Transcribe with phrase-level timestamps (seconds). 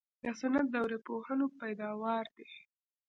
[0.23, 2.49] د سنت دورې پوهنو پیداوار دي.